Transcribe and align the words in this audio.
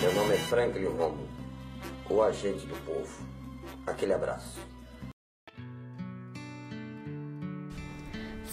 Meu 0.00 0.12
nome 0.12 0.34
é 0.34 0.36
Franklin 0.36 0.88
Romo, 0.88 1.26
o 2.10 2.20
agente 2.20 2.66
do 2.66 2.76
povo. 2.84 3.26
Aquele 3.86 4.12
abraço. 4.12 4.60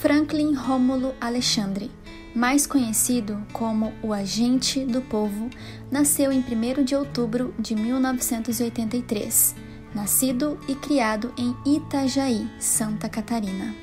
Franklin 0.00 0.52
Rômulo 0.54 1.14
Alexandre, 1.20 1.92
mais 2.34 2.66
conhecido 2.66 3.40
como 3.52 3.92
o 4.02 4.12
Agente 4.12 4.84
do 4.84 5.00
Povo, 5.00 5.48
nasceu 5.90 6.32
em 6.32 6.40
1 6.40 6.84
de 6.84 6.96
outubro 6.96 7.54
de 7.56 7.76
1983, 7.76 9.54
nascido 9.94 10.58
e 10.68 10.74
criado 10.74 11.32
em 11.38 11.56
Itajaí, 11.64 12.48
Santa 12.58 13.08
Catarina. 13.08 13.74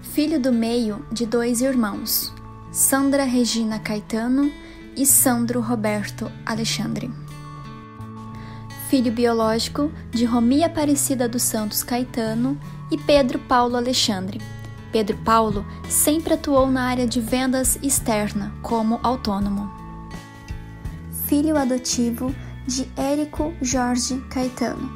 Filho 0.00 0.40
do 0.40 0.52
meio 0.52 1.04
de 1.12 1.26
dois 1.26 1.60
irmãos, 1.60 2.32
Sandra 2.72 3.24
Regina 3.24 3.78
Caetano 3.78 4.50
e 4.96 5.06
Sandro 5.06 5.60
Roberto 5.60 6.30
Alexandre. 6.44 7.10
Filho 8.88 9.10
biológico 9.10 9.90
de 10.10 10.24
Romi 10.24 10.62
Aparecida 10.62 11.28
dos 11.28 11.42
Santos 11.42 11.82
Caetano 11.82 12.58
e 12.90 12.98
Pedro 12.98 13.38
Paulo 13.38 13.76
Alexandre. 13.76 14.40
Pedro 14.92 15.16
Paulo 15.24 15.66
sempre 15.88 16.34
atuou 16.34 16.70
na 16.70 16.84
área 16.84 17.06
de 17.06 17.20
vendas 17.20 17.78
externa 17.82 18.54
como 18.62 19.00
autônomo. 19.02 19.68
Filho 21.26 21.56
adotivo 21.56 22.34
de 22.66 22.88
Érico 22.96 23.52
Jorge 23.60 24.20
Caetano, 24.30 24.90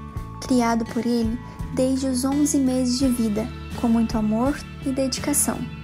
criado 0.46 0.84
por 0.84 1.04
ele 1.04 1.38
desde 1.74 2.06
os 2.06 2.24
11 2.24 2.58
meses 2.58 2.98
de 2.98 3.08
vida, 3.08 3.48
com 3.80 3.88
muito 3.88 4.16
amor 4.16 4.56
e 4.86 4.92
dedicação. 4.92 5.77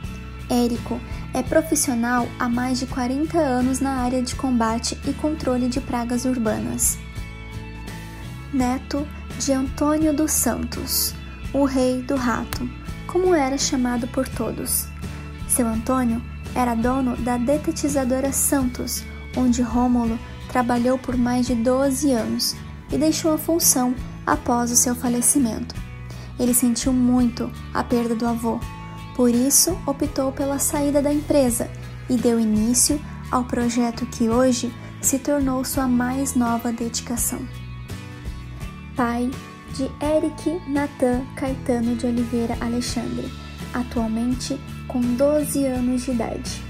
Érico 0.48 1.00
é 1.32 1.42
profissional 1.42 2.28
há 2.38 2.48
mais 2.48 2.78
de 2.78 2.86
40 2.86 3.38
anos 3.38 3.80
na 3.80 4.02
área 4.02 4.22
de 4.22 4.34
combate 4.34 4.98
e 5.06 5.12
controle 5.12 5.68
de 5.68 5.80
pragas 5.80 6.24
urbanas. 6.24 6.98
Neto 8.52 9.06
de 9.38 9.52
Antônio 9.52 10.14
dos 10.14 10.32
Santos, 10.32 11.14
o 11.52 11.64
Rei 11.64 12.02
do 12.02 12.14
Rato, 12.14 12.68
como 13.06 13.34
era 13.34 13.58
chamado 13.58 14.06
por 14.08 14.28
todos. 14.28 14.86
Seu 15.48 15.66
Antônio 15.66 16.22
era 16.54 16.74
dono 16.74 17.16
da 17.16 17.36
detetizadora 17.36 18.32
Santos, 18.32 19.02
onde 19.36 19.62
Rômulo 19.62 20.18
trabalhou 20.48 20.98
por 20.98 21.16
mais 21.16 21.46
de 21.46 21.54
12 21.54 22.12
anos 22.12 22.54
e 22.92 22.98
deixou 22.98 23.32
a 23.32 23.38
função 23.38 23.94
após 24.24 24.70
o 24.70 24.76
seu 24.76 24.94
falecimento. 24.94 25.74
Ele 26.38 26.54
sentiu 26.54 26.92
muito 26.92 27.50
a 27.72 27.82
perda 27.82 28.14
do 28.14 28.26
avô, 28.26 28.60
por 29.14 29.30
isso, 29.30 29.78
optou 29.86 30.32
pela 30.32 30.58
saída 30.58 31.00
da 31.00 31.12
empresa 31.12 31.70
e 32.08 32.16
deu 32.16 32.38
início 32.38 33.00
ao 33.30 33.44
projeto 33.44 34.04
que 34.06 34.28
hoje 34.28 34.72
se 35.00 35.18
tornou 35.18 35.64
sua 35.64 35.86
mais 35.86 36.34
nova 36.34 36.72
dedicação. 36.72 37.40
Pai 38.96 39.30
de 39.74 39.84
Eric 40.04 40.60
Nathan 40.68 41.24
Caetano 41.36 41.96
de 41.96 42.06
Oliveira 42.06 42.56
Alexandre, 42.60 43.30
atualmente 43.72 44.58
com 44.88 45.00
12 45.00 45.64
anos 45.66 46.04
de 46.04 46.12
idade. 46.12 46.62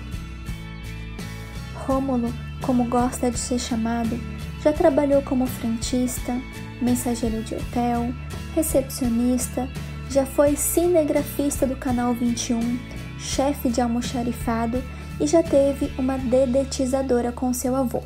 Rômulo, 1.75 2.33
como 2.63 2.85
gosta 2.85 3.31
de 3.31 3.39
ser 3.39 3.59
chamado, 3.59 4.19
já 4.63 4.73
trabalhou 4.73 5.21
como 5.23 5.47
frentista, 5.47 6.41
mensageiro 6.81 7.43
de 7.43 7.55
hotel, 7.55 8.13
recepcionista, 8.55 9.69
já 10.11 10.25
foi 10.25 10.57
cinegrafista 10.57 11.67
do 11.67 11.77
Canal 11.77 12.15
21, 12.15 12.79
chefe 13.19 13.69
de 13.69 13.81
almoxarifado 13.81 14.83
e 15.21 15.27
já 15.27 15.43
teve 15.43 15.91
uma 15.99 16.17
dedetizadora 16.19 17.33
com 17.33 17.53
seu 17.53 17.75
avô. 17.75 18.03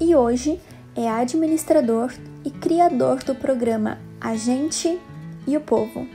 E 0.00 0.14
hoje 0.14 0.60
é 0.94 1.08
administrador 1.08 2.12
e 2.44 2.50
criador 2.50 3.22
do 3.22 3.34
programa 3.34 3.98
A 4.20 4.36
Gente 4.36 4.98
e 5.46 5.56
o 5.56 5.60
Povo. 5.60 6.06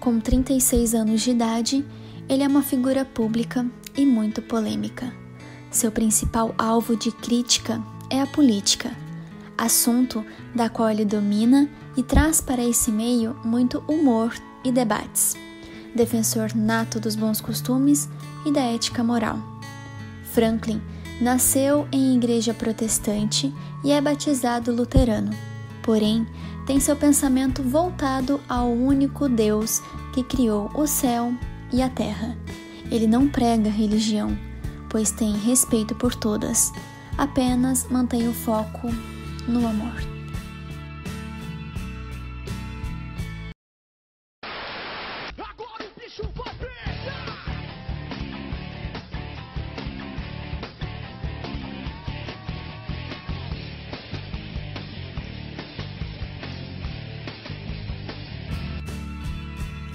Com 0.00 0.20
36 0.20 0.94
anos 0.94 1.22
de 1.22 1.30
idade, 1.30 1.84
ele 2.28 2.42
é 2.42 2.46
uma 2.46 2.62
figura 2.62 3.04
pública 3.04 3.66
e 3.96 4.04
muito 4.04 4.42
polêmica. 4.42 5.12
Seu 5.70 5.90
principal 5.90 6.54
alvo 6.58 6.96
de 6.96 7.10
crítica 7.10 7.82
é 8.10 8.20
a 8.20 8.26
política, 8.26 8.90
assunto 9.56 10.24
da 10.54 10.68
qual 10.68 10.90
ele 10.90 11.04
domina 11.04 11.68
e 11.96 12.02
traz 12.02 12.40
para 12.40 12.62
esse 12.62 12.90
meio 12.90 13.36
muito 13.44 13.82
humor 13.88 14.34
e 14.64 14.70
debates. 14.70 15.36
Defensor 15.94 16.54
nato 16.54 17.00
dos 17.00 17.14
bons 17.14 17.40
costumes 17.40 18.08
e 18.44 18.52
da 18.52 18.60
ética 18.60 19.02
moral. 19.02 19.38
Franklin 20.32 20.80
nasceu 21.20 21.88
em 21.90 22.14
igreja 22.16 22.52
protestante 22.52 23.52
e 23.82 23.90
é 23.90 24.00
batizado 24.00 24.74
luterano. 24.74 25.30
Porém, 25.82 26.26
tem 26.66 26.80
seu 26.80 26.96
pensamento 26.96 27.62
voltado 27.62 28.40
ao 28.48 28.70
único 28.70 29.28
Deus 29.28 29.80
que 30.12 30.22
criou 30.22 30.70
o 30.74 30.86
céu 30.86 31.32
e 31.72 31.80
a 31.80 31.88
terra. 31.88 32.36
Ele 32.90 33.06
não 33.06 33.28
prega 33.28 33.70
religião, 33.70 34.36
pois 34.90 35.10
tem 35.10 35.36
respeito 35.36 35.94
por 35.94 36.14
todas, 36.14 36.72
apenas 37.16 37.86
mantém 37.88 38.28
o 38.28 38.32
foco 38.34 38.88
no 39.48 39.66
amor. 39.66 40.16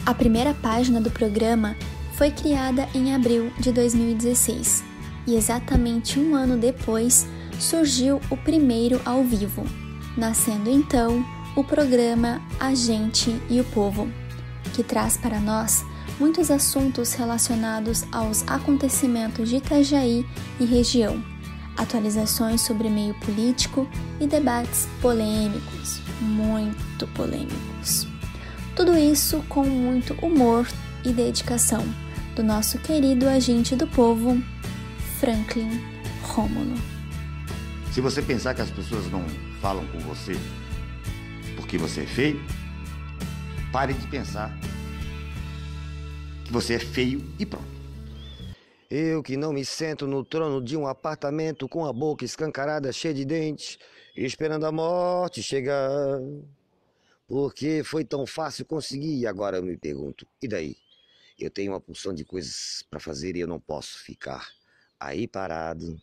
A 0.05 0.13
primeira 0.13 0.53
página 0.53 0.99
do 0.99 1.09
programa 1.09 1.75
foi 2.17 2.31
criada 2.31 2.87
em 2.93 3.15
abril 3.15 3.51
de 3.59 3.71
2016 3.71 4.83
e 5.25 5.35
exatamente 5.35 6.19
um 6.19 6.35
ano 6.35 6.57
depois 6.57 7.25
surgiu 7.61 8.19
o 8.29 8.37
primeiro 8.37 8.99
ao 9.05 9.23
vivo, 9.23 9.63
nascendo 10.17 10.69
então 10.69 11.23
o 11.55 11.63
programa 11.63 12.41
A 12.59 12.73
Gente 12.73 13.39
e 13.49 13.59
o 13.59 13.63
Povo, 13.65 14.09
que 14.73 14.83
traz 14.83 15.17
para 15.17 15.39
nós 15.39 15.85
muitos 16.19 16.49
assuntos 16.49 17.13
relacionados 17.13 18.05
aos 18.11 18.43
acontecimentos 18.47 19.49
de 19.49 19.57
Itajaí 19.57 20.25
e 20.59 20.65
região, 20.65 21.23
atualizações 21.77 22.61
sobre 22.61 22.89
meio 22.89 23.13
político 23.19 23.87
e 24.19 24.27
debates 24.27 24.87
polêmicos, 25.01 26.01
muito 26.21 27.07
polêmicos. 27.07 28.07
Tudo 28.75 28.97
isso 28.97 29.43
com 29.49 29.63
muito 29.63 30.13
humor 30.25 30.67
e 31.03 31.11
dedicação 31.11 31.83
do 32.35 32.43
nosso 32.43 32.79
querido 32.79 33.27
agente 33.27 33.75
do 33.75 33.85
povo, 33.87 34.41
Franklin 35.19 35.81
Rômulo. 36.23 37.00
Se 37.91 37.99
você 37.99 38.21
pensar 38.21 38.55
que 38.55 38.61
as 38.61 38.71
pessoas 38.71 39.11
não 39.11 39.21
falam 39.59 39.85
com 39.91 39.99
você 39.99 40.31
porque 41.57 41.77
você 41.77 42.03
é 42.03 42.05
feio, 42.05 42.39
pare 43.69 43.93
de 43.93 44.07
pensar 44.07 44.57
que 46.45 46.53
você 46.53 46.75
é 46.75 46.79
feio 46.79 47.21
e 47.37 47.45
pronto. 47.45 47.67
Eu 48.89 49.21
que 49.21 49.35
não 49.35 49.51
me 49.51 49.65
sento 49.65 50.07
no 50.07 50.23
trono 50.23 50.63
de 50.63 50.77
um 50.77 50.87
apartamento 50.87 51.67
com 51.67 51.85
a 51.85 51.91
boca 51.91 52.23
escancarada, 52.23 52.93
cheia 52.93 53.13
de 53.13 53.25
dentes, 53.25 53.77
esperando 54.15 54.65
a 54.65 54.71
morte 54.71 55.43
chegar. 55.43 55.91
Porque 57.27 57.83
foi 57.83 58.05
tão 58.05 58.25
fácil 58.25 58.65
conseguir 58.65 59.19
e 59.19 59.27
agora 59.27 59.57
eu 59.57 59.63
me 59.63 59.77
pergunto, 59.77 60.25
e 60.41 60.47
daí? 60.47 60.77
Eu 61.37 61.51
tenho 61.51 61.73
uma 61.73 61.81
porção 61.81 62.13
de 62.13 62.23
coisas 62.23 62.85
para 62.89 63.01
fazer 63.01 63.35
e 63.35 63.41
eu 63.41 63.47
não 63.47 63.59
posso 63.59 63.99
ficar 63.99 64.47
aí 64.97 65.27
parado 65.27 65.99